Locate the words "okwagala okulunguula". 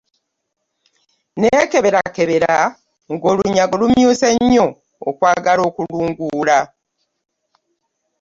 5.09-6.57